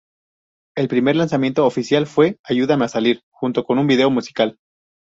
[0.75, 4.57] El primer lanzamiento oficial fue ""Ayúdame a Salir"", junto con un video musical.